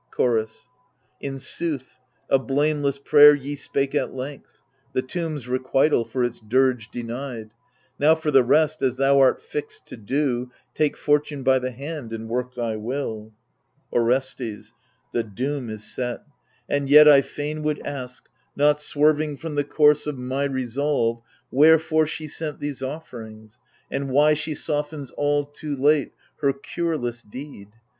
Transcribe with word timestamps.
Chorus 0.09 0.67
In 1.19 1.37
sooth, 1.37 1.99
a 2.27 2.39
blameless 2.39 2.97
prayer 2.97 3.35
ye 3.35 3.55
spake 3.55 3.93
at 3.93 4.11
length— 4.15 4.63
The 4.93 5.03
tomb's 5.03 5.47
requital 5.47 6.05
for 6.05 6.23
its 6.23 6.39
dirge 6.41 6.89
denied: 6.89 7.51
Now, 7.99 8.15
for 8.15 8.31
the 8.31 8.41
rest, 8.41 8.81
as 8.81 8.97
thou 8.97 9.19
art 9.19 9.39
fixed 9.39 9.85
to 9.89 9.97
do. 9.97 10.49
Take 10.73 10.97
fortune 10.97 11.43
by 11.43 11.59
the 11.59 11.69
hand 11.69 12.13
and 12.13 12.27
work 12.27 12.55
thy 12.55 12.77
will. 12.77 13.31
Orestes 13.93 14.73
The 15.13 15.21
doom 15.23 15.69
is 15.69 15.83
set; 15.83 16.23
and 16.67 16.89
yet 16.89 17.07
I 17.07 17.21
fain 17.21 17.61
would 17.61 17.85
ask— 17.85 18.27
Not 18.55 18.81
swerving 18.81 19.37
from 19.37 19.53
the 19.53 19.63
course 19.63 20.07
of 20.07 20.17
my 20.17 20.45
resolve,— 20.45 21.21
Wherefore 21.51 22.07
she 22.07 22.27
sent 22.27 22.59
these 22.59 22.81
offerings, 22.81 23.59
and 23.91 24.09
why 24.09 24.33
She 24.33 24.55
softens 24.55 25.11
all 25.11 25.45
too 25.45 25.75
late 25.75 26.11
her 26.37 26.53
cureless 26.53 27.21
deed 27.21 27.67